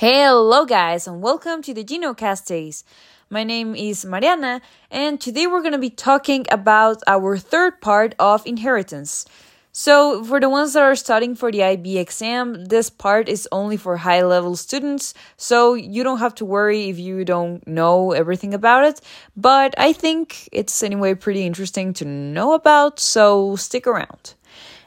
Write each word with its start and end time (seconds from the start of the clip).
Hello, 0.00 0.64
guys, 0.64 1.06
and 1.06 1.20
welcome 1.20 1.60
to 1.60 1.74
the 1.74 1.84
GenoCast 1.84 2.46
Days. 2.46 2.84
My 3.28 3.44
name 3.44 3.74
is 3.74 4.02
Mariana, 4.02 4.62
and 4.90 5.20
today 5.20 5.46
we're 5.46 5.60
going 5.60 5.74
to 5.74 5.78
be 5.78 5.90
talking 5.90 6.46
about 6.50 7.02
our 7.06 7.36
third 7.36 7.82
part 7.82 8.14
of 8.18 8.46
inheritance. 8.46 9.26
So, 9.72 10.24
for 10.24 10.40
the 10.40 10.48
ones 10.48 10.72
that 10.72 10.84
are 10.84 10.96
studying 10.96 11.34
for 11.34 11.52
the 11.52 11.62
IB 11.62 11.98
exam, 11.98 12.64
this 12.64 12.88
part 12.88 13.28
is 13.28 13.46
only 13.52 13.76
for 13.76 13.98
high 13.98 14.22
level 14.22 14.56
students, 14.56 15.12
so 15.36 15.74
you 15.74 16.02
don't 16.02 16.20
have 16.20 16.34
to 16.36 16.46
worry 16.46 16.88
if 16.88 16.98
you 16.98 17.22
don't 17.26 17.66
know 17.68 18.12
everything 18.12 18.54
about 18.54 18.86
it. 18.86 19.02
But 19.36 19.74
I 19.76 19.92
think 19.92 20.48
it's 20.50 20.82
anyway 20.82 21.12
pretty 21.12 21.44
interesting 21.44 21.92
to 22.00 22.06
know 22.06 22.54
about, 22.54 23.00
so 23.00 23.54
stick 23.56 23.86
around. 23.86 24.32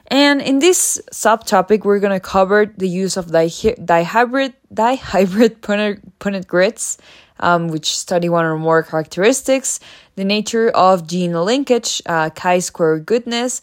And 0.08 0.42
in 0.42 0.58
this 0.58 1.00
subtopic, 1.10 1.84
we're 1.84 1.98
going 1.98 2.12
to 2.12 2.20
cover 2.20 2.66
the 2.66 2.88
use 2.88 3.16
of 3.16 3.26
dihybrid, 3.26 4.54
dihybrid 4.72 5.56
Punnett, 6.20 6.46
grids, 6.46 6.98
um, 7.40 7.68
which 7.68 7.96
study 7.96 8.28
one 8.28 8.44
or 8.44 8.58
more 8.58 8.82
characteristics, 8.82 9.80
the 10.16 10.24
nature 10.24 10.68
of 10.70 11.06
gene 11.06 11.32
linkage, 11.32 12.02
uh, 12.06 12.30
chi-square 12.30 12.98
goodness, 12.98 13.62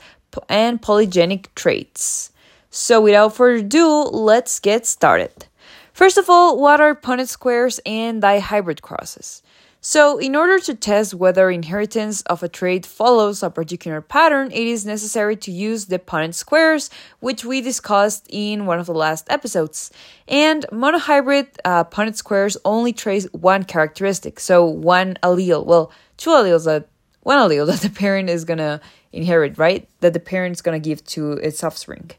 and 0.49 0.81
polygenic 0.81 1.47
traits. 1.55 2.31
So 2.71 3.01
without 3.01 3.35
further 3.35 3.65
ado, 3.65 4.03
let's 4.03 4.59
get 4.59 4.85
started. 4.85 5.45
First 5.93 6.17
of 6.17 6.29
all, 6.29 6.59
what 6.59 6.81
are 6.81 6.95
Punnett 6.95 7.27
squares 7.27 7.79
and 7.85 8.23
dihybrid 8.23 8.81
crosses? 8.81 9.43
So, 9.83 10.19
in 10.19 10.35
order 10.35 10.59
to 10.59 10.75
test 10.75 11.15
whether 11.15 11.49
inheritance 11.49 12.21
of 12.23 12.43
a 12.43 12.47
trait 12.47 12.85
follows 12.85 13.41
a 13.41 13.49
particular 13.49 13.99
pattern, 13.99 14.51
it 14.51 14.67
is 14.67 14.85
necessary 14.85 15.35
to 15.37 15.51
use 15.51 15.85
the 15.85 15.97
Punnett 15.97 16.35
squares, 16.35 16.91
which 17.19 17.43
we 17.43 17.61
discussed 17.61 18.27
in 18.29 18.67
one 18.67 18.79
of 18.79 18.85
the 18.85 18.93
last 18.93 19.25
episodes. 19.31 19.89
And 20.27 20.67
monohybrid 20.71 21.47
uh, 21.65 21.85
Punnett 21.85 22.15
squares 22.15 22.57
only 22.63 22.93
trace 22.93 23.25
one 23.31 23.63
characteristic, 23.63 24.39
so 24.39 24.63
one 24.63 25.17
allele. 25.23 25.65
Well, 25.65 25.91
two 26.15 26.29
alleles 26.29 26.65
that 26.65 26.87
one 27.21 27.39
allele 27.39 27.65
that 27.71 27.79
the 27.79 27.89
parent 27.89 28.29
is 28.29 28.45
gonna 28.45 28.81
inherit, 29.11 29.57
right? 29.57 29.89
That 30.01 30.13
the 30.13 30.19
parent 30.19 30.55
is 30.57 30.61
gonna 30.61 30.79
give 30.79 31.03
to 31.05 31.31
its 31.33 31.63
offspring. 31.63 32.11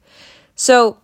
So, 0.56 0.98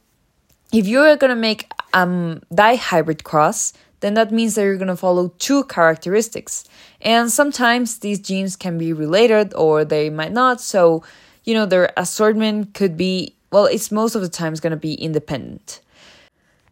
if 0.73 0.89
you're 0.89 1.17
gonna 1.19 1.37
make 1.37 1.71
um 1.95 2.43
dihybrid 2.53 3.23
cross, 3.23 3.73
then 4.01 4.15
that 4.15 4.31
means 4.31 4.55
that 4.55 4.63
you're 4.63 4.77
going 4.77 4.89
to 4.89 4.97
follow 4.97 5.33
two 5.39 5.65
characteristics. 5.65 6.65
And 7.01 7.31
sometimes 7.31 7.99
these 7.99 8.21
genes 8.21 8.57
can 8.57 8.79
be 8.79 8.93
related 8.93 9.55
or 9.55 9.85
they 9.85 10.11
might 10.11 10.33
not. 10.33 10.61
So, 10.61 11.03
you 11.45 11.55
know, 11.55 11.67
their 11.67 11.93
assortment 11.97 12.75
could 12.75 12.97
be, 12.97 13.35
well, 13.51 13.67
it's 13.67 13.91
most 13.91 14.15
of 14.15 14.23
the 14.23 14.29
times 14.29 14.61
going 14.61 14.73
to 14.73 14.77
be 14.77 14.95
independent. 14.95 15.81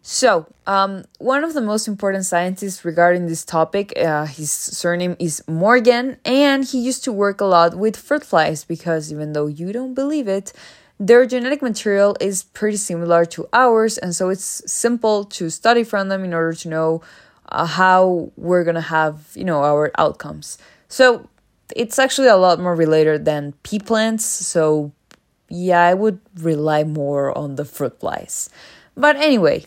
So, 0.09 0.47
um, 0.69 1.05
one 1.19 1.43
of 1.43 1.53
the 1.53 1.61
most 1.61 1.89
important 1.89 2.27
scientists 2.27 2.85
regarding 2.85 3.27
this 3.27 3.45
topic, 3.45 3.93
uh, 3.99 4.27
his 4.27 4.53
surname 4.53 5.17
is 5.19 5.43
Morgan, 5.49 6.19
and 6.25 6.65
he 6.65 6.79
used 6.79 7.03
to 7.05 7.13
work 7.13 7.41
a 7.41 7.45
lot 7.45 7.75
with 7.75 7.97
fruit 7.97 8.25
flies 8.25 8.65
because 8.65 9.11
even 9.11 9.33
though 9.33 9.49
you 9.49 9.73
don't 9.73 9.95
believe 9.95 10.29
it, 10.29 10.53
their 10.99 11.27
genetic 11.27 11.63
material 11.63 12.17
is 12.21 12.45
pretty 12.45 12.77
similar 12.77 13.25
to 13.27 13.49
ours, 13.53 13.99
and 13.99 14.15
so 14.15 14.29
it's 14.29 14.63
simple 14.71 15.25
to 15.25 15.51
study 15.51 15.85
from 15.85 16.09
them 16.09 16.25
in 16.25 16.33
order 16.33 16.55
to 16.55 16.69
know 16.69 17.03
uh, 17.51 17.67
how 17.67 18.33
we're 18.37 18.65
gonna 18.65 18.81
have, 18.81 19.31
you 19.35 19.45
know, 19.45 19.63
our 19.63 19.91
outcomes. 19.99 20.59
So 20.89 21.29
it's 21.75 21.99
actually 21.99 22.29
a 22.29 22.37
lot 22.37 22.61
more 22.61 22.75
related 22.75 23.25
than 23.25 23.55
pea 23.63 23.79
plants. 23.79 24.25
So 24.25 24.93
yeah, 25.49 25.83
I 25.83 25.95
would 25.95 26.21
rely 26.41 26.85
more 26.85 27.37
on 27.37 27.57
the 27.57 27.65
fruit 27.65 28.01
flies. 28.01 28.51
But 28.97 29.17
anyway, 29.17 29.65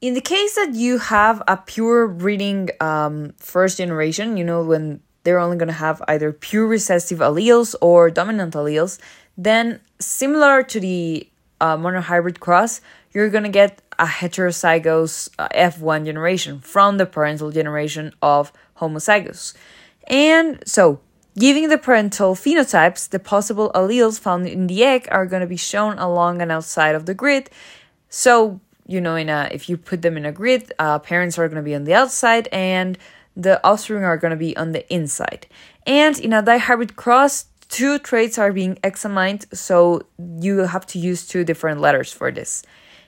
in 0.00 0.14
the 0.14 0.20
case 0.20 0.54
that 0.56 0.74
you 0.74 0.98
have 0.98 1.42
a 1.46 1.56
pure 1.56 2.08
breeding 2.08 2.70
um, 2.80 3.34
first 3.38 3.78
generation, 3.78 4.36
you 4.36 4.44
know, 4.44 4.62
when 4.62 5.00
they're 5.24 5.38
only 5.38 5.56
going 5.56 5.68
to 5.68 5.74
have 5.74 6.02
either 6.08 6.32
pure 6.32 6.66
recessive 6.66 7.20
alleles 7.20 7.76
or 7.80 8.10
dominant 8.10 8.54
alleles, 8.54 8.98
then 9.36 9.80
similar 9.98 10.62
to 10.62 10.80
the 10.80 11.28
uh, 11.60 11.76
monohybrid 11.76 12.40
cross, 12.40 12.80
you're 13.12 13.30
to 13.30 13.48
get 13.48 13.80
a 13.98 14.06
heterozygous 14.06 15.30
uh, 15.38 15.48
F1 15.54 16.04
generation 16.04 16.60
from 16.60 16.98
the 16.98 17.06
parental 17.06 17.50
generation 17.50 18.12
of 18.20 18.52
homozygous. 18.78 19.54
And 20.08 20.62
so, 20.66 21.00
giving 21.38 21.68
the 21.68 21.78
parental 21.78 22.34
phenotypes, 22.34 23.08
the 23.08 23.18
possible 23.18 23.70
alleles 23.74 24.18
found 24.18 24.46
in 24.48 24.66
the 24.66 24.82
egg 24.82 25.06
are 25.10 25.26
going 25.26 25.40
to 25.40 25.46
be 25.46 25.56
shown 25.56 25.98
along 25.98 26.42
and 26.42 26.50
outside 26.50 26.94
of 26.94 27.06
the 27.06 27.14
grid. 27.14 27.48
So, 28.08 28.60
you 28.86 29.00
know, 29.00 29.14
in 29.14 29.28
a, 29.28 29.48
if 29.52 29.68
you 29.68 29.76
put 29.76 30.02
them 30.02 30.16
in 30.16 30.26
a 30.26 30.32
grid, 30.32 30.72
uh, 30.78 30.98
parents 30.98 31.38
are 31.38 31.48
going 31.48 31.62
to 31.62 31.62
be 31.62 31.74
on 31.74 31.84
the 31.84 31.94
outside 31.94 32.48
and 32.50 32.98
the 33.36 33.64
offspring 33.66 34.04
are 34.04 34.18
going 34.18 34.32
to 34.32 34.36
be 34.36 34.56
on 34.56 34.72
the 34.72 34.92
inside. 34.92 35.46
And 35.86 36.18
in 36.18 36.32
a 36.32 36.42
dihybrid 36.42 36.96
cross, 36.96 37.46
two 37.72 37.98
traits 37.98 38.38
are 38.38 38.52
being 38.52 38.78
examined, 38.84 39.46
so 39.52 40.02
you 40.38 40.58
have 40.58 40.86
to 40.86 40.98
use 40.98 41.26
two 41.26 41.42
different 41.42 41.80
letters 41.80 42.12
for 42.12 42.30
this. 42.30 42.62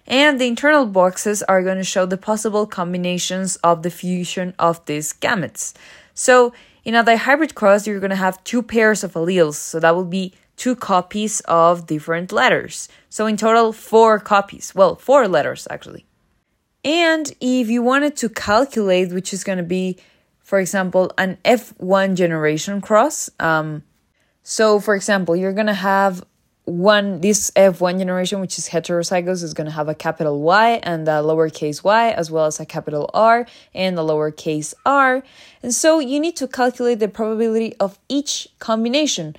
And 0.06 0.40
the 0.40 0.48
internal 0.48 0.86
boxes 0.86 1.42
are 1.42 1.62
going 1.62 1.76
to 1.76 1.84
show 1.84 2.06
the 2.06 2.16
possible 2.16 2.66
combinations 2.66 3.56
of 3.56 3.82
the 3.82 3.90
fusion 3.90 4.54
of 4.58 4.84
these 4.86 5.12
gametes. 5.12 5.74
So 6.14 6.54
in 6.82 6.94
a 6.94 7.04
dihybrid 7.04 7.54
cross, 7.54 7.86
you're 7.86 8.00
going 8.00 8.10
to 8.10 8.16
have 8.16 8.42
two 8.44 8.62
pairs 8.62 9.04
of 9.04 9.12
alleles, 9.12 9.56
so 9.56 9.78
that 9.80 9.94
will 9.94 10.04
be 10.04 10.32
two 10.56 10.74
copies 10.74 11.40
of 11.40 11.86
different 11.86 12.32
letters. 12.32 12.88
So 13.10 13.26
in 13.26 13.36
total, 13.36 13.72
four 13.72 14.18
copies. 14.18 14.74
Well, 14.74 14.96
four 14.96 15.28
letters 15.28 15.68
actually. 15.70 16.06
And 16.84 17.30
if 17.40 17.68
you 17.68 17.82
wanted 17.82 18.16
to 18.16 18.28
calculate, 18.30 19.12
which 19.12 19.34
is 19.34 19.44
going 19.44 19.58
to 19.58 19.64
be, 19.64 19.98
for 20.42 20.58
example, 20.58 21.12
an 21.18 21.36
F1 21.44 22.14
generation 22.14 22.80
cross, 22.80 23.30
um, 23.40 23.82
so, 24.44 24.78
for 24.78 24.94
example, 24.94 25.34
you're 25.34 25.54
going 25.54 25.68
to 25.68 25.74
have 25.74 26.22
one 26.66 27.22
this 27.22 27.50
F1 27.52 27.98
generation, 27.98 28.40
which 28.40 28.58
is 28.58 28.68
heterozygous, 28.68 29.42
is 29.42 29.54
going 29.54 29.66
to 29.66 29.72
have 29.72 29.88
a 29.88 29.94
capital 29.94 30.42
Y 30.42 30.80
and 30.82 31.08
a 31.08 31.22
lowercase 31.22 31.82
y, 31.82 32.10
as 32.10 32.30
well 32.30 32.44
as 32.44 32.60
a 32.60 32.66
capital 32.66 33.10
R 33.14 33.46
and 33.74 33.98
a 33.98 34.02
lowercase 34.02 34.74
r. 34.84 35.22
And 35.62 35.74
so 35.74 35.98
you 35.98 36.20
need 36.20 36.36
to 36.36 36.46
calculate 36.46 37.00
the 37.00 37.08
probability 37.08 37.74
of 37.80 37.98
each 38.08 38.48
combination. 38.58 39.34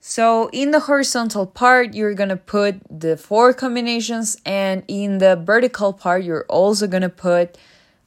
So 0.00 0.50
in 0.52 0.70
the 0.70 0.80
horizontal 0.80 1.46
part, 1.46 1.94
you're 1.94 2.14
going 2.14 2.28
to 2.28 2.36
put 2.36 2.76
the 2.90 3.16
four 3.16 3.54
combinations, 3.54 4.36
and 4.44 4.82
in 4.86 5.16
the 5.16 5.36
vertical 5.36 5.94
part, 5.94 6.24
you're 6.24 6.44
also 6.48 6.86
going 6.86 7.02
to 7.02 7.08
put 7.08 7.56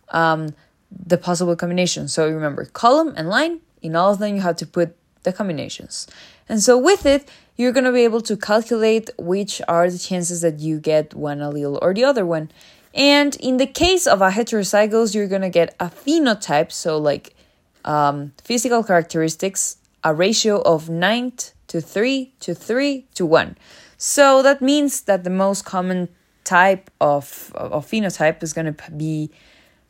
um, 0.09 0.53
the 0.91 1.17
possible 1.17 1.55
combinations. 1.55 2.13
So 2.13 2.29
remember, 2.29 2.66
column 2.66 3.16
and 3.17 3.29
line, 3.29 3.61
in 3.81 3.95
all 3.95 4.11
of 4.11 4.19
them, 4.19 4.35
you 4.35 4.41
have 4.41 4.57
to 4.57 4.67
put 4.67 4.95
the 5.25 5.33
combinations. 5.33 6.07
And 6.47 6.63
so 6.63 6.77
with 6.77 7.05
it, 7.05 7.29
you're 7.57 7.71
going 7.71 7.83
to 7.85 7.91
be 7.91 8.03
able 8.03 8.21
to 8.21 8.37
calculate 8.37 9.09
which 9.17 9.61
are 9.67 9.89
the 9.89 9.97
chances 9.97 10.41
that 10.41 10.59
you 10.59 10.79
get 10.79 11.13
one 11.13 11.39
allele 11.39 11.77
or 11.81 11.93
the 11.93 12.03
other 12.03 12.25
one. 12.25 12.49
And 12.93 13.35
in 13.37 13.57
the 13.57 13.67
case 13.67 14.07
of 14.07 14.21
a 14.21 14.29
heterozygous, 14.29 15.13
you're 15.13 15.27
going 15.27 15.41
to 15.41 15.49
get 15.49 15.75
a 15.79 15.87
phenotype, 15.87 16.71
so 16.71 16.97
like 16.97 17.35
um, 17.83 18.31
physical 18.41 18.83
characteristics, 18.83 19.77
a 20.03 20.13
ratio 20.13 20.61
of 20.61 20.89
9 20.89 21.33
to 21.67 21.81
3 21.81 22.33
to 22.39 22.55
3 22.55 23.05
to 23.15 23.25
1. 23.25 23.57
So 23.97 24.41
that 24.43 24.61
means 24.61 25.01
that 25.01 25.23
the 25.23 25.29
most 25.29 25.65
common 25.65 26.09
type 26.43 26.89
of, 27.01 27.51
of 27.55 27.85
phenotype 27.85 28.43
is 28.43 28.53
going 28.53 28.73
to 28.73 28.91
be 28.91 29.31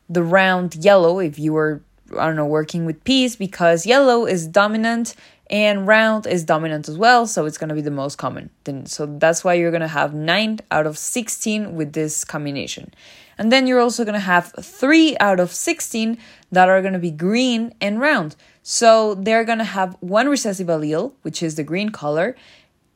the 0.09 0.23
round 0.23 0.75
yellow 0.75 1.19
if 1.19 1.38
you 1.38 1.53
were, 1.53 1.81
I 2.12 2.26
don't 2.28 2.36
know, 2.36 2.46
working 2.46 2.86
with 2.86 3.04
peas, 3.04 3.36
because 3.36 3.86
yellow 3.86 4.26
is 4.26 4.48
dominant 4.48 5.16
and 5.50 5.86
round 5.86 6.26
is 6.26 6.44
dominant 6.44 6.90
as 6.90 6.98
well 6.98 7.28
so 7.28 7.46
it's 7.46 7.58
going 7.58 7.70
to 7.70 7.76
be 7.76 7.82
the 7.82 7.92
most 7.92 8.18
common. 8.18 8.50
Then 8.64 8.86
so 8.86 9.06
that's 9.06 9.44
why 9.44 9.54
you're 9.54 9.72
going 9.72 9.82
to 9.82 9.88
have 9.88 10.14
9 10.14 10.60
out 10.72 10.88
of 10.88 10.98
16 10.98 11.76
with 11.76 11.94
this 11.94 12.24
combination. 12.24 12.94
And 13.38 13.52
then 13.52 13.68
you're 13.68 13.82
also 13.82 14.06
going 14.06 14.14
to 14.14 14.20
have 14.20 14.54
3 14.60 15.18
out 15.20 15.40
of 15.40 15.52
16 15.52 16.18
that 16.52 16.70
are 16.70 16.82
going 16.82 16.94
to 16.94 17.00
be 17.00 17.12
green 17.12 17.74
and 17.79 18.00
round. 18.00 18.35
So 18.64 19.14
they're 19.16 19.44
going 19.44 19.59
to 19.59 19.66
have 19.66 19.97
one 20.00 20.28
recessive 20.28 20.68
allele 20.68 21.14
which 21.22 21.44
is 21.44 21.56
the 21.56 21.64
green 21.64 21.90
color 21.90 22.35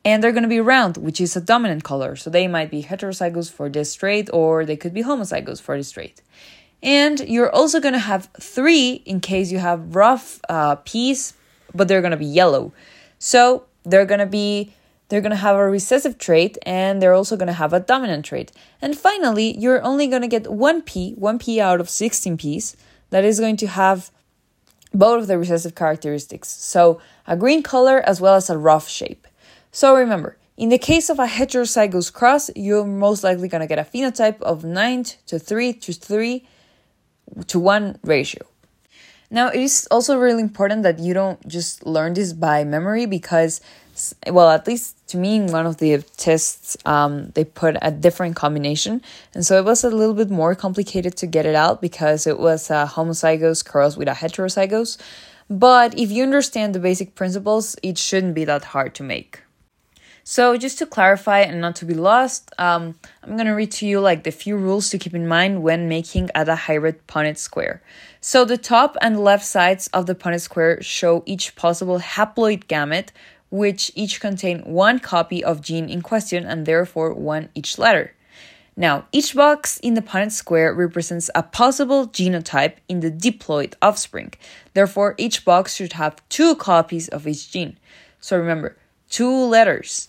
and 0.04 0.22
they're 0.22 0.32
going 0.32 0.42
to 0.42 0.48
be 0.48 0.60
round 0.60 0.96
which 0.96 1.20
is 1.20 1.36
a 1.36 1.40
dominant 1.40 1.84
color. 1.84 2.16
So 2.16 2.30
they 2.30 2.48
might 2.48 2.70
be 2.70 2.82
heterozygous 2.82 3.50
for 3.52 3.68
this 3.68 3.94
trait 3.94 4.28
or 4.32 4.64
they 4.64 4.76
could 4.76 4.94
be 4.94 5.04
homozygous 5.04 5.60
for 5.60 5.76
this 5.76 5.92
trait 5.92 6.20
and 6.82 7.20
you're 7.20 7.50
also 7.50 7.80
going 7.80 7.92
to 7.94 7.98
have 7.98 8.28
three 8.40 9.02
in 9.04 9.20
case 9.20 9.50
you 9.50 9.58
have 9.58 9.94
rough 9.94 10.40
uh, 10.48 10.76
peas 10.76 11.34
but 11.74 11.88
they're 11.88 12.00
going 12.00 12.10
to 12.10 12.16
be 12.16 12.26
yellow. 12.26 12.72
So 13.18 13.64
they're 13.84 14.06
going 14.06 14.20
to 14.20 14.26
be 14.26 14.74
they're 15.08 15.20
going 15.20 15.30
to 15.30 15.36
have 15.36 15.56
a 15.56 15.68
recessive 15.68 16.18
trait 16.18 16.56
and 16.62 17.02
they're 17.02 17.14
also 17.14 17.36
going 17.36 17.48
to 17.48 17.52
have 17.52 17.72
a 17.72 17.80
dominant 17.80 18.24
trait. 18.24 18.52
And 18.80 18.96
finally, 18.96 19.58
you're 19.58 19.82
only 19.82 20.06
going 20.06 20.22
to 20.22 20.28
get 20.28 20.46
one 20.46 20.82
pea, 20.82 21.14
one 21.14 21.40
pea 21.40 21.60
out 21.60 21.80
of 21.80 21.90
16 21.90 22.36
peas 22.36 22.76
that 23.10 23.24
is 23.24 23.40
going 23.40 23.56
to 23.56 23.66
have 23.66 24.12
both 24.94 25.22
of 25.22 25.26
the 25.26 25.36
recessive 25.36 25.74
characteristics. 25.74 26.48
So 26.48 27.00
a 27.26 27.36
green 27.36 27.64
color 27.64 27.98
as 28.06 28.20
well 28.20 28.36
as 28.36 28.48
a 28.48 28.56
rough 28.56 28.88
shape. 28.88 29.26
So 29.72 29.96
remember, 29.96 30.36
in 30.56 30.68
the 30.68 30.78
case 30.78 31.10
of 31.10 31.18
a 31.18 31.26
heterozygous 31.26 32.12
cross, 32.12 32.48
you're 32.54 32.84
most 32.84 33.24
likely 33.24 33.48
going 33.48 33.62
to 33.62 33.66
get 33.66 33.80
a 33.80 33.84
phenotype 33.84 34.40
of 34.42 34.62
9 34.62 35.04
to 35.26 35.40
3 35.40 35.72
to 35.72 35.92
3 35.92 36.46
to 37.46 37.58
1 37.58 37.98
ratio. 38.04 38.46
Now, 39.30 39.48
it 39.48 39.60
is 39.60 39.86
also 39.90 40.18
really 40.18 40.42
important 40.42 40.82
that 40.82 40.98
you 40.98 41.14
don't 41.14 41.46
just 41.46 41.86
learn 41.86 42.14
this 42.14 42.32
by 42.32 42.64
memory 42.64 43.06
because, 43.06 43.60
well, 44.26 44.50
at 44.50 44.66
least 44.66 44.96
to 45.08 45.16
me, 45.16 45.36
in 45.36 45.52
one 45.52 45.66
of 45.66 45.76
the 45.76 46.02
tests, 46.16 46.76
um, 46.84 47.30
they 47.34 47.44
put 47.44 47.76
a 47.80 47.92
different 47.92 48.34
combination. 48.34 49.02
And 49.34 49.46
so 49.46 49.56
it 49.56 49.64
was 49.64 49.84
a 49.84 49.90
little 49.90 50.14
bit 50.14 50.30
more 50.30 50.56
complicated 50.56 51.16
to 51.18 51.26
get 51.28 51.46
it 51.46 51.54
out 51.54 51.80
because 51.80 52.26
it 52.26 52.40
was 52.40 52.70
a 52.70 52.90
homozygous 52.92 53.64
cross 53.64 53.96
with 53.96 54.08
a 54.08 54.12
heterozygous. 54.12 54.98
But 55.48 55.96
if 55.98 56.10
you 56.10 56.22
understand 56.24 56.74
the 56.74 56.80
basic 56.80 57.14
principles, 57.14 57.76
it 57.82 57.98
shouldn't 57.98 58.34
be 58.34 58.44
that 58.44 58.64
hard 58.64 58.94
to 58.96 59.02
make. 59.02 59.42
So, 60.30 60.56
just 60.56 60.78
to 60.78 60.86
clarify 60.86 61.40
and 61.40 61.60
not 61.60 61.74
to 61.80 61.84
be 61.84 61.94
lost, 61.94 62.52
um, 62.56 62.94
I'm 63.20 63.36
to 63.36 63.50
read 63.50 63.72
to 63.72 63.84
you 63.84 63.98
like 63.98 64.22
the 64.22 64.30
few 64.30 64.56
rules 64.56 64.88
to 64.90 64.96
keep 64.96 65.12
in 65.12 65.26
mind 65.26 65.64
when 65.64 65.88
making 65.88 66.30
a 66.36 66.54
hybrid 66.54 67.04
Punnett 67.08 67.36
square. 67.36 67.82
So, 68.20 68.44
the 68.44 68.56
top 68.56 68.96
and 69.02 69.24
left 69.24 69.44
sides 69.44 69.88
of 69.88 70.06
the 70.06 70.14
Punnett 70.14 70.40
square 70.40 70.80
show 70.84 71.24
each 71.26 71.56
possible 71.56 71.98
haploid 71.98 72.66
gamete, 72.66 73.08
which 73.50 73.90
each 73.96 74.20
contain 74.20 74.60
one 74.60 75.00
copy 75.00 75.42
of 75.42 75.62
gene 75.62 75.90
in 75.90 76.00
question 76.00 76.46
and 76.46 76.64
therefore 76.64 77.12
one 77.12 77.48
each 77.56 77.76
letter. 77.76 78.14
Now, 78.76 79.06
each 79.10 79.34
box 79.34 79.78
in 79.78 79.94
the 79.94 80.00
Punnett 80.00 80.30
square 80.30 80.72
represents 80.72 81.28
a 81.34 81.42
possible 81.42 82.06
genotype 82.06 82.76
in 82.88 83.00
the 83.00 83.10
diploid 83.10 83.74
offspring. 83.82 84.34
Therefore, 84.74 85.16
each 85.18 85.44
box 85.44 85.74
should 85.74 85.94
have 85.94 86.22
two 86.28 86.54
copies 86.54 87.08
of 87.08 87.26
each 87.26 87.50
gene. 87.50 87.78
So 88.20 88.38
remember, 88.38 88.76
two 89.08 89.28
letters. 89.28 90.06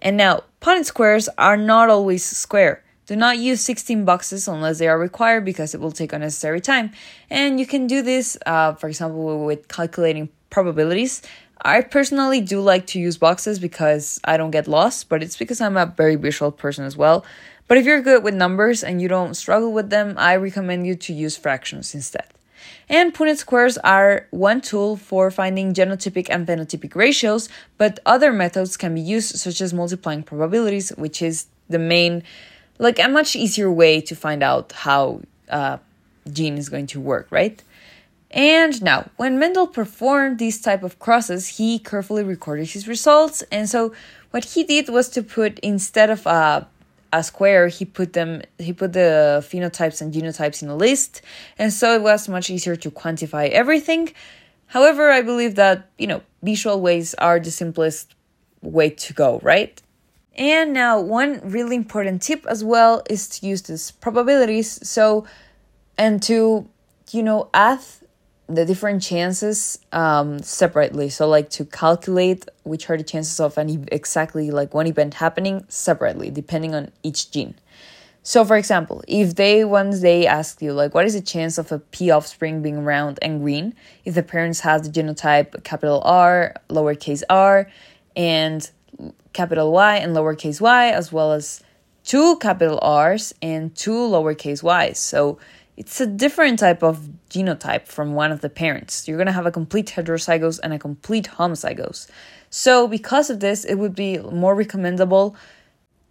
And 0.00 0.16
now, 0.16 0.44
Punnett 0.60 0.84
squares 0.84 1.28
are 1.38 1.56
not 1.56 1.90
always 1.90 2.24
square. 2.24 2.82
Do 3.06 3.16
not 3.16 3.38
use 3.38 3.62
16 3.62 4.04
boxes 4.04 4.46
unless 4.46 4.78
they 4.78 4.86
are 4.86 4.98
required 4.98 5.44
because 5.44 5.74
it 5.74 5.80
will 5.80 5.92
take 5.92 6.12
unnecessary 6.12 6.60
time. 6.60 6.92
And 7.30 7.58
you 7.58 7.66
can 7.66 7.86
do 7.86 8.02
this, 8.02 8.36
uh, 8.44 8.74
for 8.74 8.88
example, 8.88 9.44
with 9.44 9.66
calculating 9.68 10.28
probabilities. 10.50 11.22
I 11.62 11.80
personally 11.80 12.40
do 12.40 12.60
like 12.60 12.86
to 12.88 13.00
use 13.00 13.16
boxes 13.16 13.58
because 13.58 14.20
I 14.24 14.36
don't 14.36 14.50
get 14.50 14.68
lost, 14.68 15.08
but 15.08 15.22
it's 15.22 15.36
because 15.36 15.60
I'm 15.60 15.76
a 15.76 15.86
very 15.86 16.16
visual 16.16 16.52
person 16.52 16.84
as 16.84 16.96
well. 16.96 17.24
But 17.66 17.78
if 17.78 17.84
you're 17.84 18.00
good 18.00 18.22
with 18.22 18.34
numbers 18.34 18.84
and 18.84 19.02
you 19.02 19.08
don't 19.08 19.34
struggle 19.34 19.72
with 19.72 19.90
them, 19.90 20.14
I 20.16 20.36
recommend 20.36 20.86
you 20.86 20.94
to 20.94 21.12
use 21.12 21.36
fractions 21.36 21.94
instead. 21.94 22.26
And 22.88 23.14
Punnett 23.14 23.36
squares 23.38 23.78
are 23.78 24.26
one 24.30 24.60
tool 24.60 24.96
for 24.96 25.30
finding 25.30 25.74
genotypic 25.74 26.28
and 26.30 26.46
phenotypic 26.46 26.94
ratios, 26.94 27.48
but 27.76 28.00
other 28.06 28.32
methods 28.32 28.76
can 28.76 28.94
be 28.94 29.00
used, 29.00 29.36
such 29.36 29.60
as 29.60 29.74
multiplying 29.74 30.22
probabilities, 30.22 30.90
which 30.90 31.22
is 31.22 31.46
the 31.68 31.78
main, 31.78 32.22
like 32.78 32.98
a 32.98 33.08
much 33.08 33.36
easier 33.36 33.70
way 33.70 34.00
to 34.00 34.14
find 34.14 34.42
out 34.42 34.72
how 34.72 35.20
uh, 35.50 35.78
gene 36.32 36.56
is 36.56 36.68
going 36.68 36.86
to 36.88 37.00
work, 37.00 37.26
right? 37.30 37.62
And 38.30 38.82
now, 38.82 39.10
when 39.16 39.38
Mendel 39.38 39.66
performed 39.66 40.38
these 40.38 40.60
type 40.60 40.82
of 40.82 40.98
crosses, 40.98 41.56
he 41.58 41.78
carefully 41.78 42.22
recorded 42.22 42.68
his 42.68 42.86
results, 42.86 43.42
and 43.50 43.68
so 43.68 43.92
what 44.30 44.44
he 44.44 44.64
did 44.64 44.88
was 44.88 45.08
to 45.10 45.22
put 45.22 45.58
instead 45.60 46.10
of 46.10 46.26
a 46.26 46.66
a 47.12 47.22
square, 47.22 47.68
he 47.68 47.84
put 47.84 48.12
them 48.12 48.42
he 48.58 48.72
put 48.72 48.92
the 48.92 49.44
phenotypes 49.48 50.00
and 50.00 50.12
genotypes 50.12 50.62
in 50.62 50.68
a 50.68 50.76
list, 50.76 51.22
and 51.58 51.72
so 51.72 51.94
it 51.94 52.02
was 52.02 52.28
much 52.28 52.50
easier 52.50 52.76
to 52.76 52.90
quantify 52.90 53.48
everything. 53.50 54.12
However, 54.66 55.10
I 55.10 55.22
believe 55.22 55.54
that, 55.54 55.88
you 55.96 56.06
know, 56.06 56.20
visual 56.42 56.80
ways 56.80 57.14
are 57.14 57.40
the 57.40 57.50
simplest 57.50 58.14
way 58.60 58.90
to 58.90 59.12
go, 59.14 59.40
right? 59.42 59.80
And 60.36 60.72
now 60.72 61.00
one 61.00 61.40
really 61.42 61.74
important 61.74 62.22
tip 62.22 62.46
as 62.46 62.62
well 62.62 63.02
is 63.08 63.28
to 63.28 63.46
use 63.46 63.62
these 63.62 63.90
probabilities. 63.90 64.86
So 64.88 65.26
and 65.96 66.22
to, 66.24 66.68
you 67.10 67.22
know, 67.22 67.48
add 67.52 67.80
the 68.48 68.64
different 68.64 69.02
chances 69.02 69.78
um, 69.92 70.40
separately. 70.42 71.08
So, 71.10 71.28
like 71.28 71.50
to 71.50 71.64
calculate 71.64 72.48
which 72.64 72.88
are 72.90 72.96
the 72.96 73.04
chances 73.04 73.38
of 73.40 73.58
any 73.58 73.78
exactly 73.92 74.50
like 74.50 74.74
one 74.74 74.86
event 74.86 75.14
happening 75.14 75.64
separately, 75.68 76.30
depending 76.30 76.74
on 76.74 76.90
each 77.02 77.30
gene. 77.30 77.54
So, 78.22 78.44
for 78.44 78.56
example, 78.56 79.02
if 79.08 79.36
they 79.36 79.64
once 79.64 80.00
they 80.00 80.26
ask 80.26 80.60
you 80.60 80.72
like, 80.72 80.94
what 80.94 81.06
is 81.06 81.14
the 81.14 81.22
chance 81.22 81.56
of 81.56 81.72
a 81.72 81.78
pea 81.78 82.10
offspring 82.10 82.60
being 82.62 82.84
round 82.84 83.18
and 83.22 83.40
green 83.40 83.74
if 84.04 84.14
the 84.14 84.22
parents 84.22 84.60
have 84.60 84.82
the 84.82 84.90
genotype 84.90 85.62
capital 85.64 86.02
R, 86.04 86.54
lowercase 86.68 87.22
r, 87.30 87.70
and 88.16 88.70
capital 89.32 89.72
Y 89.72 89.96
and 89.96 90.14
lowercase 90.14 90.60
y, 90.60 90.90
as 90.90 91.12
well 91.12 91.32
as 91.32 91.62
two 92.04 92.36
capital 92.38 92.78
R's 92.82 93.34
and 93.40 93.74
two 93.74 93.92
lowercase 93.92 94.62
y's. 94.62 94.98
So 94.98 95.38
it's 95.78 96.00
a 96.00 96.06
different 96.06 96.58
type 96.58 96.82
of 96.82 97.08
genotype 97.30 97.86
from 97.86 98.12
one 98.12 98.32
of 98.32 98.40
the 98.40 98.50
parents. 98.50 99.06
You're 99.06 99.16
going 99.16 99.28
to 99.28 99.32
have 99.32 99.46
a 99.46 99.52
complete 99.52 99.86
heterozygous 99.86 100.58
and 100.60 100.72
a 100.72 100.78
complete 100.78 101.28
homozygous. 101.38 102.10
So, 102.50 102.88
because 102.88 103.30
of 103.30 103.38
this, 103.38 103.64
it 103.64 103.76
would 103.76 103.94
be 103.94 104.18
more 104.18 104.56
recommendable 104.56 105.36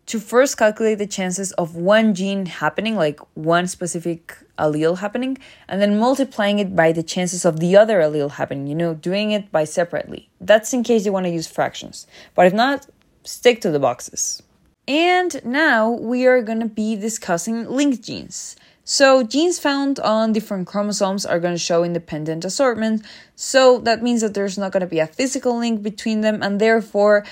to 0.05 0.21
first 0.21 0.57
calculate 0.57 0.99
the 0.99 1.05
chances 1.05 1.51
of 1.53 1.75
one 1.75 2.15
gene 2.15 2.45
happening, 2.45 2.95
like 2.95 3.19
one 3.33 3.67
specific 3.67 4.37
allele 4.57 4.99
happening, 4.99 5.37
and 5.67 5.81
then 5.81 5.99
multiplying 5.99 6.59
it 6.59 6.73
by 6.73 6.93
the 6.93 7.03
chances 7.03 7.43
of 7.43 7.59
the 7.59 7.75
other 7.75 7.99
allele 7.99 8.31
happening, 8.31 8.67
you 8.67 8.75
know, 8.75 8.93
doing 8.93 9.31
it 9.31 9.51
by 9.51 9.65
separately. 9.65 10.29
That's 10.39 10.71
in 10.71 10.83
case 10.83 11.05
you 11.05 11.11
want 11.11 11.25
to 11.25 11.29
use 11.29 11.45
fractions. 11.45 12.07
But 12.35 12.47
if 12.47 12.53
not, 12.53 12.87
stick 13.25 13.59
to 13.61 13.69
the 13.69 13.79
boxes. 13.79 14.41
And 14.87 15.43
now 15.43 15.89
we 15.89 16.25
are 16.25 16.41
going 16.41 16.61
to 16.61 16.67
be 16.67 16.95
discussing 16.95 17.69
linked 17.69 18.01
genes. 18.01 18.55
So, 18.89 19.21
genes 19.21 19.59
found 19.59 19.99
on 19.99 20.31
different 20.31 20.65
chromosomes 20.65 21.25
are 21.25 21.41
going 21.41 21.53
to 21.53 21.59
show 21.59 21.83
independent 21.83 22.45
assortment. 22.45 23.05
So, 23.35 23.79
that 23.79 24.01
means 24.01 24.21
that 24.21 24.33
there's 24.33 24.57
not 24.57 24.71
going 24.71 24.79
to 24.79 24.87
be 24.87 24.99
a 24.99 25.07
physical 25.07 25.57
link 25.59 25.83
between 25.83 26.21
them, 26.21 26.41
and 26.41 26.61
therefore, 26.61 27.25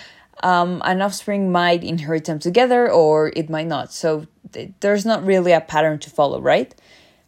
um, 0.44 0.82
an 0.84 1.02
offspring 1.02 1.54
might 1.54 1.82
inherit 1.82 2.26
them 2.26 2.40
together 2.40 2.92
or 2.92 3.32
it 3.38 3.50
might 3.50 3.68
not. 3.68 3.94
So, 3.94 4.28
th- 4.52 4.72
there's 4.82 5.06
not 5.06 5.26
really 5.26 5.54
a 5.54 5.62
pattern 5.62 5.98
to 6.00 6.10
follow, 6.10 6.42
right? 6.42 6.76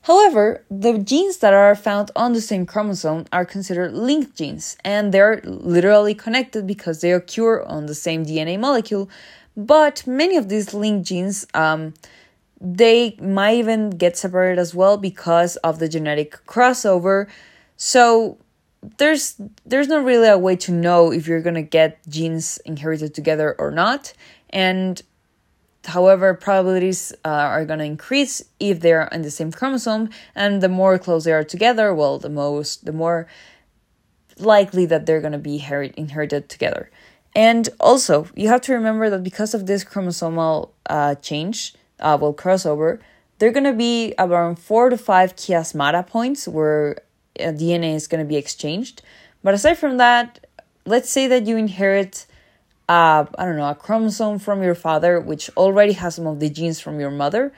However, 0.01 0.61
the 0.69 0.97
genes 0.97 1.37
that 1.37 1.53
are 1.53 1.73
found 1.73 2.11
on 2.13 2.33
the 2.33 2.41
same 2.41 2.65
chromosome 2.65 3.27
are 3.31 3.45
considered 3.45 3.93
linked 3.93 4.35
genes, 4.35 4.75
and 4.83 5.13
they're 5.13 5.39
literally 5.45 6.13
connected 6.13 6.67
because 6.67 6.99
they 6.99 7.13
occur 7.13 7.63
on 7.63 7.85
the 7.85 7.95
same 7.95 8.25
DNA 8.25 8.59
molecule. 8.59 9.09
But 9.55 10.05
many 10.05 10.35
of 10.35 10.49
these 10.49 10.73
linked 10.73 11.07
genes, 11.07 11.47
um, 11.53 11.93
they 12.59 13.15
might 13.21 13.57
even 13.57 13.91
get 13.91 14.17
separated 14.17 14.59
as 14.59 14.73
well 14.73 14.97
because 14.97 15.55
of 15.57 15.79
the 15.79 15.87
genetic 15.87 16.45
crossover. 16.45 17.27
So 17.75 18.37
there's 18.97 19.39
there's 19.65 19.87
not 19.87 20.03
really 20.03 20.27
a 20.27 20.37
way 20.37 20.55
to 20.55 20.71
know 20.71 21.11
if 21.11 21.27
you're 21.27 21.41
gonna 21.41 21.61
get 21.61 21.99
genes 22.07 22.57
inherited 22.65 23.13
together 23.13 23.55
or 23.59 23.71
not, 23.71 24.13
and 24.49 25.01
however 25.85 26.33
probabilities 26.33 27.13
uh, 27.23 27.29
are 27.29 27.65
gonna 27.65 27.83
increase 27.83 28.43
if 28.59 28.79
they're 28.79 29.07
in 29.11 29.21
the 29.21 29.31
same 29.31 29.51
chromosome, 29.51 30.09
and 30.35 30.61
the 30.61 30.69
more 30.69 30.97
close 30.97 31.23
they 31.23 31.31
are 31.31 31.43
together, 31.43 31.93
well, 31.93 32.17
the 32.19 32.29
most 32.29 32.85
the 32.85 32.93
more 32.93 33.27
likely 34.37 34.85
that 34.85 35.05
they're 35.05 35.21
gonna 35.21 35.37
be 35.37 35.55
inherit, 35.55 35.95
inherited 35.95 36.49
together. 36.49 36.89
And 37.35 37.69
also, 37.79 38.27
you 38.35 38.47
have 38.47 38.61
to 38.61 38.73
remember 38.73 39.09
that 39.11 39.23
because 39.23 39.53
of 39.53 39.67
this 39.67 39.83
chromosomal 39.83 40.71
uh, 40.89 41.15
change, 41.15 41.73
uh, 41.99 42.17
will 42.19 42.33
cross 42.33 42.65
over, 42.65 42.99
they're 43.39 43.51
going 43.51 43.63
to 43.63 43.73
be 43.73 44.13
around 44.17 44.57
four 44.57 44.89
to 44.89 44.97
five 44.97 45.35
chiasmata 45.35 46.05
points 46.05 46.47
where 46.47 47.01
uh, 47.39 47.43
DNA 47.45 47.95
is 47.95 48.07
going 48.07 48.23
to 48.23 48.27
be 48.27 48.35
exchanged. 48.35 49.01
But 49.43 49.53
aside 49.53 49.75
from 49.75 49.97
that, 49.97 50.45
let's 50.85 51.09
say 51.09 51.27
that 51.27 51.45
you 51.45 51.57
inherit, 51.57 52.25
uh, 52.89 53.25
I 53.37 53.45
don't 53.45 53.57
know, 53.57 53.69
a 53.69 53.75
chromosome 53.75 54.39
from 54.39 54.63
your 54.63 54.75
father, 54.75 55.19
which 55.19 55.49
already 55.55 55.93
has 55.93 56.15
some 56.15 56.27
of 56.27 56.39
the 56.39 56.49
genes 56.49 56.79
from 56.79 56.99
your 56.99 57.11
mother. 57.11 57.53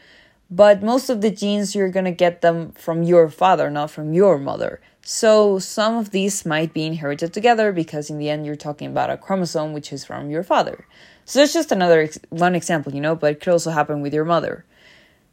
But 0.51 0.82
most 0.82 1.10
of 1.10 1.22
the 1.22 1.29
genes, 1.29 1.75
you're 1.75 1.91
to 1.91 2.12
get 2.12 2.41
them 2.41 2.72
from 2.72 3.03
your 3.03 3.29
father, 3.29 3.70
not 3.70 3.91
from 3.91 4.13
your 4.13 4.39
mother. 4.39 4.82
So 5.01 5.60
some 5.60 5.96
of 5.96 6.12
these 6.12 6.46
might 6.46 6.74
be 6.74 6.86
inherited 6.86 7.34
together 7.34 7.72
because 7.72 8.10
in 8.10 8.18
the 8.18 8.29
end, 8.29 8.46
you're 8.46 8.56
talking 8.56 8.88
about 8.88 9.10
a 9.10 9.18
chromosome 9.18 9.74
which 9.74 9.94
is 9.94 10.06
from 10.06 10.29
your 10.29 10.44
father. 10.44 10.88
So 11.25 11.39
that's 11.39 11.53
just 11.53 11.72
another 11.72 12.01
ex- 12.01 12.20
one 12.29 12.56
example, 12.56 12.94
you 12.94 13.01
know, 13.01 13.15
but 13.15 13.34
it 13.34 13.39
could 13.39 13.51
also 13.51 13.72
happen 13.72 14.01
with 14.01 14.13
your 14.13 14.25
mother. 14.25 14.65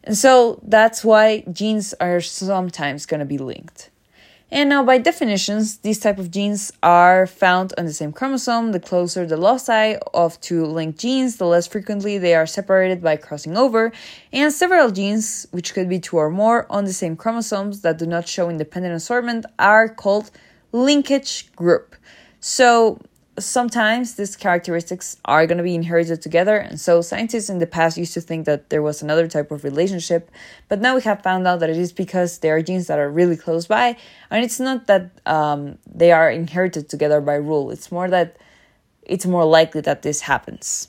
And 0.04 0.16
so 0.16 0.60
that's 0.62 1.04
why 1.04 1.44
genes 1.50 1.94
are 1.94 2.20
sometimes 2.20 3.06
going 3.06 3.20
to 3.20 3.26
be 3.26 3.38
linked. 3.38 3.90
And 4.48 4.68
now 4.68 4.84
by 4.84 4.98
definitions, 4.98 5.78
these 5.78 5.98
type 5.98 6.18
of 6.18 6.30
genes 6.30 6.72
are 6.80 7.26
found 7.26 7.74
on 7.76 7.84
the 7.84 7.92
same 7.92 8.12
chromosome. 8.12 8.70
The 8.70 8.78
closer 8.78 9.26
the 9.26 9.36
loci 9.36 9.96
of 10.14 10.40
two 10.40 10.64
linked 10.64 11.00
genes, 11.00 11.36
the 11.36 11.46
less 11.46 11.66
frequently 11.66 12.16
they 12.16 12.34
are 12.34 12.46
separated 12.46 13.02
by 13.02 13.16
crossing 13.16 13.56
over. 13.56 13.90
And 14.32 14.52
several 14.52 14.92
genes, 14.92 15.48
which 15.50 15.74
could 15.74 15.88
be 15.88 15.98
two 15.98 16.16
or 16.16 16.30
more, 16.30 16.64
on 16.70 16.84
the 16.84 16.92
same 16.92 17.16
chromosomes 17.16 17.80
that 17.80 17.98
do 17.98 18.06
not 18.06 18.28
show 18.28 18.48
independent 18.48 18.94
assortment 18.94 19.46
are 19.58 19.88
called 19.88 20.30
linkage 20.70 21.52
group. 21.56 21.96
So 22.38 23.00
sometimes 23.38 24.14
these 24.14 24.36
characteristics 24.36 25.16
are 25.24 25.46
going 25.46 25.58
to 25.58 25.64
be 25.64 25.74
inherited 25.74 26.22
together. 26.22 26.56
And 26.56 26.80
so 26.80 27.02
scientists 27.02 27.50
in 27.50 27.58
the 27.58 27.66
past 27.66 27.96
used 27.96 28.14
to 28.14 28.20
think 28.20 28.46
that 28.46 28.70
there 28.70 28.82
was 28.82 29.02
another 29.02 29.28
type 29.28 29.50
of 29.50 29.64
relationship. 29.64 30.30
But 30.68 30.80
now 30.80 30.94
we 30.94 31.02
have 31.02 31.22
found 31.22 31.46
out 31.46 31.60
that 31.60 31.70
it 31.70 31.76
is 31.76 31.92
because 31.92 32.38
there 32.38 32.56
are 32.56 32.62
genes 32.62 32.86
that 32.86 32.98
are 32.98 33.10
really 33.10 33.36
close 33.36 33.66
by. 33.66 33.96
And 34.30 34.44
it's 34.44 34.60
not 34.60 34.86
that 34.86 35.10
um, 35.26 35.78
they 35.86 36.12
are 36.12 36.30
inherited 36.30 36.88
together 36.88 37.20
by 37.20 37.34
rule, 37.34 37.70
it's 37.70 37.92
more 37.92 38.08
that 38.08 38.36
it's 39.02 39.26
more 39.26 39.44
likely 39.44 39.80
that 39.82 40.02
this 40.02 40.22
happens. 40.22 40.88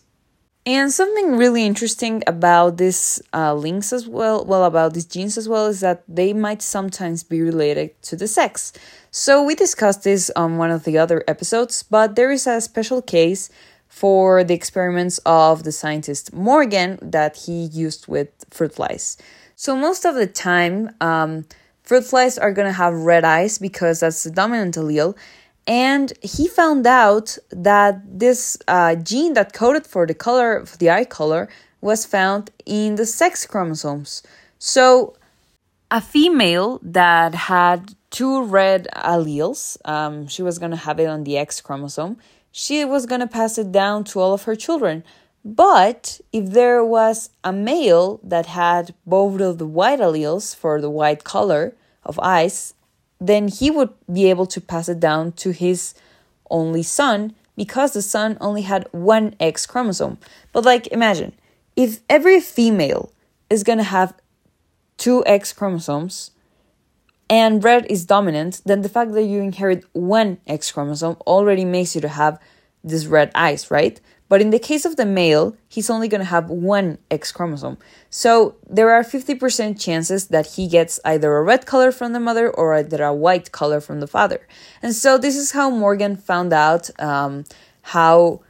And 0.68 0.92
something 0.92 1.38
really 1.38 1.66
interesting 1.66 2.24
about 2.28 2.76
these 2.76 3.22
uh, 3.34 3.54
links 3.54 3.94
as 3.94 4.06
well, 4.06 4.44
well, 4.44 4.66
about 4.66 4.94
these 4.94 5.06
genes 5.06 5.38
as 5.38 5.48
well, 5.48 5.68
is 5.68 5.80
that 5.80 6.04
they 6.10 6.34
might 6.34 6.62
sometimes 6.62 7.24
be 7.24 7.42
related 7.42 8.02
to 8.02 8.18
the 8.18 8.28
sex. 8.28 8.74
So 9.10 9.42
we 9.42 9.56
discussed 9.56 10.04
this 10.04 10.30
on 10.36 10.58
one 10.58 10.70
of 10.70 10.84
the 10.84 10.98
other 10.98 11.24
episodes, 11.26 11.84
but 11.84 12.18
there 12.18 12.32
is 12.32 12.46
a 12.48 12.60
special 12.60 13.02
case 13.02 13.50
for 13.88 14.44
the 14.44 14.56
experiments 14.56 15.22
of 15.26 15.64
the 15.64 15.72
scientist 15.72 16.34
Morgan 16.34 17.00
that 17.02 17.38
he 17.38 17.68
used 17.68 18.10
with 18.10 18.28
fruit 18.50 18.76
flies. 18.76 19.16
So 19.56 19.74
most 19.74 20.04
of 20.04 20.16
the 20.16 20.28
time, 20.28 20.94
um, 21.00 21.46
fruit 21.84 22.04
flies 22.04 22.38
are 22.38 22.54
to 22.54 22.74
have 22.74 22.94
red 22.94 23.24
eyes 23.24 23.58
because 23.58 24.02
that's 24.02 24.24
the 24.24 24.32
dominant 24.32 24.76
allele, 24.76 25.16
and 25.68 26.14
he 26.22 26.48
found 26.48 26.88
out 26.88 27.38
that 27.50 28.02
this 28.20 28.58
uh, 28.68 28.96
gene 28.96 29.34
that 29.34 29.52
coded 29.52 29.86
for 29.86 30.08
the 30.08 30.14
color, 30.14 30.66
for 30.66 30.78
the 30.78 30.90
eye 30.90 31.04
color, 31.04 31.50
was 31.82 32.06
found 32.06 32.52
in 32.66 32.96
the 32.96 33.06
sex 33.06 33.46
chromosomes. 33.46 34.24
So, 34.58 35.16
a 35.92 36.02
female 36.02 36.80
that 36.82 37.36
had 37.36 37.96
two 38.10 38.44
red 38.44 38.88
alleles, 38.96 39.78
um, 39.86 40.28
she 40.28 40.42
was 40.42 40.58
going 40.58 40.72
to 40.72 40.78
have 40.78 41.00
it 41.00 41.08
on 41.08 41.24
the 41.24 41.38
X 41.38 41.62
chromosome, 41.62 42.18
she 42.52 42.84
was 42.86 43.06
going 43.06 43.22
to 43.22 43.28
pass 43.28 43.58
it 43.58 43.72
down 43.72 44.04
to 44.06 44.20
all 44.20 44.34
of 44.34 44.44
her 44.44 44.56
children. 44.56 45.04
But 45.46 46.20
if 46.34 46.52
there 46.52 46.84
was 46.84 47.30
a 47.44 47.54
male 47.54 48.20
that 48.24 48.48
had 48.48 48.94
both 49.06 49.40
of 49.40 49.60
the 49.60 49.68
white 49.68 50.00
alleles 50.00 50.56
for 50.56 50.82
the 50.82 50.90
white 50.90 51.24
color 51.24 51.76
of 52.04 52.20
eyes, 52.20 52.74
then 53.20 53.48
he 53.48 53.72
would 53.72 53.90
be 54.12 54.30
able 54.30 54.46
to 54.48 54.62
pass 54.62 54.90
it 54.90 55.00
down 55.00 55.32
to 55.34 55.52
his 55.52 55.94
only 56.50 56.84
son 56.84 57.36
because 57.56 57.94
the 57.94 58.02
son 58.02 58.38
only 58.40 58.62
had 58.62 58.88
one 58.92 59.36
X 59.40 59.66
chromosome. 59.66 60.18
But, 60.54 60.66
like, 60.66 60.88
imagine 60.88 61.34
if 61.76 62.00
every 62.10 62.40
female 62.40 63.12
is 63.50 63.64
gonna 63.64 63.84
have 63.84 64.14
two 64.98 65.24
X 65.26 65.54
chromosomes 65.54 66.32
and 67.30 67.64
red 67.64 67.86
is 67.90 68.06
dominant, 68.06 68.62
then 68.66 68.82
the 68.82 68.90
fact 68.90 69.14
that 69.14 69.24
you 69.24 69.42
inherit 69.42 69.84
one 69.94 70.38
X 70.48 70.72
chromosome 70.72 71.18
already 71.26 71.66
makes 71.66 71.96
you 71.96 72.02
to 72.02 72.08
have 72.08 72.40
these 72.84 73.08
red 73.08 73.32
eyes, 73.36 73.70
right? 73.70 74.00
But 74.30 74.42
in 74.42 74.50
the 74.50 74.60
case 74.60 74.84
of 74.86 74.98
the 74.98 75.06
male, 75.06 75.56
he's 75.70 75.90
only 75.90 76.08
going 76.08 76.20
to 76.20 76.26
have 76.26 76.50
one 76.50 76.98
X 77.10 77.32
chromosome. 77.32 77.78
So 78.10 78.56
there 78.70 78.92
are 78.92 79.04
50% 79.04 79.80
chances 79.80 80.28
that 80.28 80.48
he 80.56 80.68
gets 80.68 81.00
either 81.06 81.36
a 81.38 81.44
red 81.44 81.66
color 81.66 81.92
from 81.92 82.14
the 82.14 82.20
mother 82.20 82.50
or 82.50 82.74
either 82.74 83.04
a 83.04 83.14
white 83.14 83.52
color 83.52 83.80
from 83.80 84.00
the 84.00 84.08
father. 84.08 84.46
And 84.82 84.94
so 84.94 85.18
this 85.18 85.38
is 85.38 85.52
how 85.52 85.70
Morgan 85.70 86.18
found 86.18 86.52
out 86.52 86.90
um, 87.00 87.46
how 87.84 88.42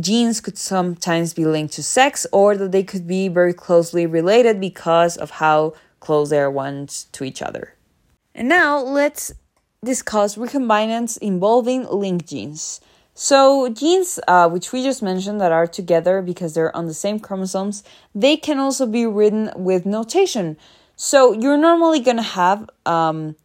genes 0.00 0.40
could 0.40 0.58
sometimes 0.58 1.34
be 1.34 1.44
linked 1.44 1.74
to 1.74 1.82
sex 1.82 2.26
or 2.32 2.56
that 2.56 2.72
they 2.72 2.82
could 2.82 3.06
be 3.06 3.28
very 3.28 3.54
closely 3.54 4.06
related 4.06 4.60
because 4.60 5.16
of 5.16 5.30
how 5.30 5.74
close 6.00 6.30
they 6.30 6.38
are 6.38 6.50
one 6.50 6.88
to 7.12 7.24
each 7.24 7.42
other. 7.42 7.74
And 8.34 8.48
now 8.48 8.78
let's 8.80 9.32
discuss 9.84 10.36
recombinants 10.36 11.18
involving 11.18 11.86
linked 11.86 12.28
genes. 12.28 12.80
So, 13.24 13.68
genes, 13.68 14.18
uh, 14.26 14.48
which 14.48 14.72
we 14.72 14.82
just 14.82 15.00
mentioned, 15.00 15.40
that 15.40 15.52
are 15.52 15.68
together 15.68 16.22
because 16.22 16.54
they're 16.54 16.74
on 16.76 16.88
the 16.88 16.92
same 16.92 17.20
chromosomes, 17.20 17.84
they 18.16 18.36
can 18.36 18.58
also 18.58 18.84
be 18.84 19.06
written 19.06 19.52
with 19.54 19.86
notation. 19.86 20.56
So, 20.96 21.32
you're 21.32 21.56
normally 21.56 22.00
going 22.00 22.16
to 22.16 22.24
have, 22.24 22.68
um, 22.84 23.36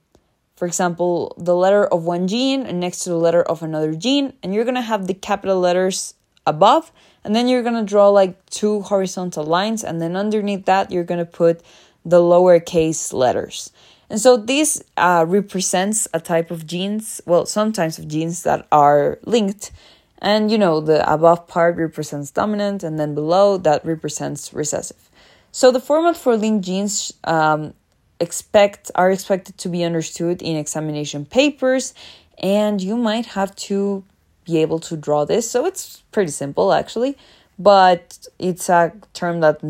for 0.55 0.65
example, 0.65 1.35
the 1.37 1.55
letter 1.55 1.85
of 1.85 2.05
one 2.05 2.27
gene 2.27 2.63
next 2.79 3.01
to 3.01 3.11
the 3.11 3.17
letter 3.17 3.43
of 3.43 3.61
another 3.61 3.93
gene, 3.93 4.33
and 4.41 4.51
you're 4.51 4.63
going 4.63 4.81
to 4.81 4.81
have 4.81 5.05
the 5.05 5.13
capital 5.13 5.59
letters 5.59 6.15
above, 6.47 6.91
and 7.23 7.35
then 7.35 7.47
you're 7.47 7.61
going 7.61 7.75
to 7.75 7.85
draw 7.85 8.09
like 8.09 8.43
two 8.49 8.81
horizontal 8.81 9.43
lines, 9.43 9.83
and 9.83 10.01
then 10.01 10.15
underneath 10.15 10.65
that, 10.65 10.89
you're 10.89 11.03
going 11.03 11.23
to 11.23 11.31
put 11.43 11.61
the 12.03 12.19
lowercase 12.19 13.13
letters. 13.13 13.71
And 14.09 14.19
so 14.19 14.37
this 14.37 14.81
uh, 14.95 15.25
represents 15.27 16.07
a 16.13 16.19
type 16.19 16.49
of 16.49 16.65
genes, 16.65 17.21
well, 17.25 17.45
some 17.45 17.73
types 17.73 17.99
of 17.99 18.07
genes 18.07 18.43
that 18.43 18.65
are 18.71 19.19
linked. 19.25 19.71
And 20.19 20.49
you 20.49 20.57
know, 20.57 20.79
the 20.79 21.11
above 21.11 21.47
part 21.47 21.75
represents 21.75 22.31
dominant, 22.31 22.83
and 22.83 22.99
then 22.99 23.13
below 23.13 23.57
that 23.57 23.85
represents 23.85 24.53
recessive. 24.53 25.09
So 25.51 25.71
the 25.71 25.79
format 25.79 26.17
for 26.17 26.35
linked 26.37 26.65
genes 26.65 27.13
um, 27.25 27.73
expect 28.19 28.89
are 28.95 29.11
expected 29.11 29.57
to 29.59 29.69
be 29.69 29.83
understood 29.83 30.41
in 30.41 30.55
examination 30.55 31.25
papers, 31.25 31.93
and 32.39 32.81
you 32.81 32.97
might 32.97 33.27
have 33.27 33.55
to 33.55 34.03
be 34.45 34.57
able 34.57 34.79
to 34.79 34.97
draw 34.97 35.25
this. 35.25 35.49
So 35.49 35.65
it's 35.65 36.03
pretty 36.11 36.31
simple 36.31 36.73
actually, 36.73 37.17
but 37.59 38.27
it's 38.39 38.69
a 38.69 38.93
term 39.13 39.41
that 39.41 39.61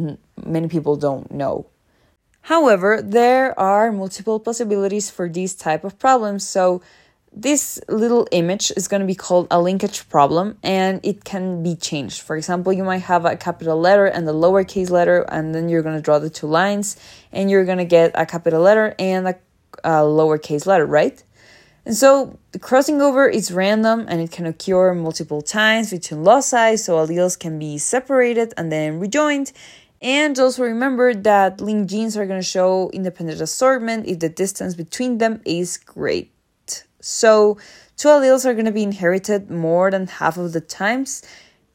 many 0.46 0.68
people 0.68 0.96
don't 0.96 1.30
know 1.32 1.66
However, 2.48 3.02
there 3.02 3.60
are 3.60 3.92
multiple 3.92 4.40
possibilities 4.40 5.10
for 5.10 5.28
these 5.28 5.54
type 5.54 5.84
of 5.84 6.00
problems. 6.00 6.48
So 6.48 6.82
this 7.34 7.78
little 7.90 8.26
image 8.32 8.72
is 8.78 8.88
going 8.88 9.02
to 9.02 9.06
be 9.06 9.16
called 9.16 9.48
a 9.52 9.60
linkage 9.60 10.08
problem 10.08 10.58
and 10.64 11.02
it 11.04 11.26
can 11.26 11.62
be 11.62 11.76
changed. 11.76 12.22
For 12.22 12.38
example, 12.38 12.72
you 12.72 12.86
might 12.86 13.04
have 13.04 13.26
a 13.26 13.36
capital 13.36 13.78
letter 13.78 14.06
and 14.06 14.26
a 14.30 14.32
lowercase 14.32 14.90
letter, 14.90 15.26
and 15.28 15.54
then 15.54 15.68
you're 15.68 15.82
going 15.82 15.98
to 15.98 16.02
draw 16.02 16.20
the 16.20 16.30
two 16.30 16.48
lines, 16.48 16.96
and 17.34 17.52
you're 17.52 17.66
going 17.66 17.80
to 17.80 17.92
get 18.00 18.12
a 18.16 18.26
capital 18.26 18.62
letter 18.62 18.96
and 18.98 19.28
a, 19.28 19.36
a 19.84 20.08
lowercase 20.08 20.66
letter, 20.66 20.86
right? 20.86 21.22
And 21.84 21.98
so 21.98 22.40
the 22.54 22.60
crossing 22.60 23.02
over 23.02 23.28
is 23.28 23.52
random 23.52 24.06
and 24.08 24.22
it 24.22 24.32
can 24.32 24.46
occur 24.46 24.94
multiple 24.94 25.42
times 25.42 25.92
between 25.92 26.24
loci, 26.24 26.78
so 26.78 26.96
alleles 26.96 27.38
can 27.38 27.60
be 27.60 27.78
separated 27.78 28.54
and 28.56 28.72
then 28.72 29.02
rejoined. 29.02 29.52
And 30.02 30.38
also 30.38 30.64
remember 30.64 31.14
that 31.14 31.60
linked 31.60 31.90
genes 31.90 32.16
are 32.16 32.26
going 32.26 32.40
to 32.40 32.46
show 32.46 32.90
independent 32.92 33.42
assortment 33.42 34.06
if 34.08 34.20
the 34.20 34.30
distance 34.30 34.76
between 34.76 35.18
them 35.18 35.42
is 35.46 35.78
great. 35.78 36.32
So, 37.00 37.58
two 37.96 38.10
alleles 38.10 38.46
are 38.46 38.54
going 38.54 38.66
to 38.66 38.72
be 38.72 38.84
inherited 38.84 39.50
more 39.50 39.90
than 39.90 40.08
half 40.08 40.38
of 40.38 40.54
the 40.54 40.62
times, 40.62 41.24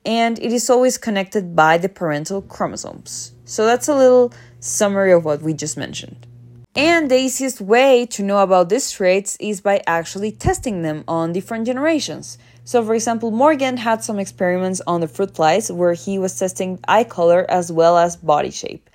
and 0.05 0.39
it 0.39 0.53
is 0.53 0.69
always 0.69 0.99
connected 0.99 1.57
by 1.57 1.79
the 1.79 1.89
parental 1.89 2.43
chromosomes. 2.43 3.33
So, 3.45 3.67
that's 3.67 3.89
a 3.89 3.95
little 3.95 4.33
summary 4.61 5.13
of 5.13 5.25
what 5.25 5.43
we 5.43 5.55
just 5.55 5.77
mentioned. 5.77 6.27
And 6.75 7.11
the 7.11 7.19
easiest 7.19 7.61
way 7.61 8.07
to 8.07 8.23
know 8.23 8.39
about 8.39 8.69
these 8.71 8.91
traits 8.91 9.37
is 9.39 9.61
by 9.61 9.83
actually 9.87 10.33
testing 10.33 10.83
them 10.83 11.05
on 11.07 11.33
different 11.33 11.67
generations. 11.67 12.39
So, 12.65 12.85
for 12.85 12.95
example, 12.95 13.31
Morgan 13.33 13.77
had 13.77 14.05
some 14.05 14.19
experiments 14.19 14.81
on 14.87 15.01
the 15.01 15.09
fruit 15.09 15.35
flies 15.35 15.71
where 15.71 15.95
he 15.95 16.19
was 16.19 16.39
testing 16.39 16.79
eye 16.87 17.05
color 17.05 17.45
as 17.49 17.73
well 17.73 17.99
as 17.99 18.17
body 18.17 18.51
shape. 18.51 18.89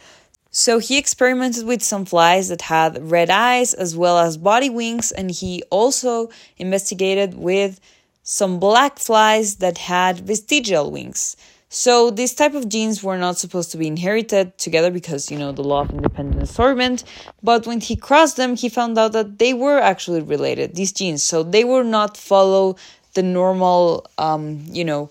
So, 0.52 0.80
he 0.80 0.98
experimented 0.98 1.66
with 1.66 1.84
some 1.84 2.06
flies 2.06 2.48
that 2.48 2.62
had 2.62 3.12
red 3.12 3.30
eyes 3.30 3.74
as 3.74 3.96
well 3.96 4.18
as 4.20 4.38
body 4.38 4.70
wings, 4.70 5.12
and 5.12 5.30
he 5.30 5.64
also 5.70 6.30
investigated 6.58 7.34
with 7.34 7.82
some 8.24 8.60
black 8.60 9.00
flies 9.00 9.58
that 9.58 9.78
had 9.78 10.20
vestigial 10.20 10.92
wings. 10.92 11.36
So 11.70 12.12
these 12.12 12.34
type 12.34 12.54
of 12.54 12.70
genes 12.70 13.04
were 13.04 13.18
not 13.18 13.38
supposed 13.38 13.72
to 13.72 13.78
be 13.78 13.88
inherited 13.88 14.58
together 14.58 14.90
because 14.90 15.30
you 15.30 15.38
know 15.38 15.52
the 15.52 15.64
law 15.64 15.82
of 15.82 15.92
independent 15.92 16.42
assortment. 16.42 17.04
But 17.44 17.68
when 17.68 17.82
he 17.82 17.98
crossed 17.98 18.38
them, 18.38 18.56
he 18.56 18.70
found 18.70 18.98
out 18.98 19.12
that 19.12 19.38
they 19.38 19.54
were 19.54 19.80
actually 19.80 20.22
related. 20.22 20.76
These 20.76 20.94
genes, 20.94 21.24
so 21.24 21.44
they 21.44 21.66
were 21.66 21.84
not 21.84 22.16
follow 22.16 22.78
the 23.18 23.24
normal, 23.24 24.06
um, 24.20 24.64
you 24.70 24.86
know, 24.86 25.10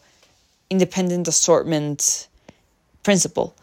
independent 0.70 1.26
assortment 1.26 2.28
principle. 3.02 3.56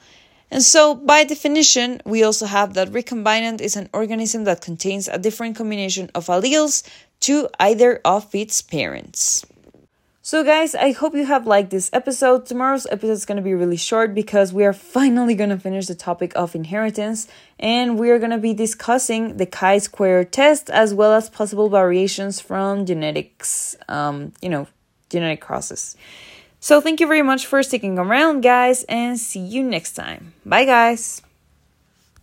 And 0.51 0.61
so, 0.61 0.95
by 0.95 1.23
definition, 1.23 2.01
we 2.05 2.23
also 2.23 2.45
have 2.45 2.73
that 2.73 2.89
recombinant 2.89 3.61
is 3.61 3.77
an 3.77 3.87
organism 3.93 4.43
that 4.43 4.59
contains 4.59 5.07
a 5.07 5.17
different 5.17 5.55
combination 5.55 6.11
of 6.13 6.27
alleles 6.27 6.83
to 7.21 7.47
either 7.57 8.01
of 8.03 8.35
its 8.35 8.61
parents. 8.61 9.45
So, 10.25 10.41
guys, 10.41 10.73
I 10.73 10.93
hope 10.93 11.15
you 11.15 11.25
have 11.25 11.45
liked 11.47 11.69
this 11.69 11.89
episode. 11.91 12.45
Tomorrow's 12.45 12.85
episode 12.85 13.11
is 13.11 13.25
going 13.25 13.35
to 13.35 13.41
be 13.41 13.53
really 13.53 13.75
short 13.75 14.15
because 14.15 14.53
we 14.53 14.63
are 14.63 14.71
finally 14.71 15.35
going 15.35 15.49
to 15.49 15.59
finish 15.59 15.87
the 15.87 15.95
topic 15.95 16.31
of 16.37 16.55
inheritance 16.55 17.27
and 17.59 17.99
we 17.99 18.09
are 18.09 18.19
going 18.19 18.31
to 18.31 18.37
be 18.37 18.53
discussing 18.53 19.35
the 19.35 19.45
chi 19.45 19.79
square 19.79 20.23
test 20.23 20.69
as 20.69 20.93
well 20.93 21.11
as 21.11 21.29
possible 21.29 21.67
variations 21.67 22.39
from 22.39 22.85
genetics, 22.85 23.75
um, 23.89 24.31
you 24.41 24.47
know, 24.47 24.65
genetic 25.09 25.41
crosses. 25.41 25.97
So, 26.61 26.79
thank 26.79 27.01
you 27.01 27.07
very 27.07 27.21
much 27.21 27.45
for 27.45 27.61
sticking 27.61 27.99
around, 27.99 28.43
guys, 28.43 28.85
and 28.85 29.19
see 29.19 29.41
you 29.41 29.61
next 29.61 29.91
time. 29.91 30.31
Bye, 30.45 30.63
guys. 30.63 31.21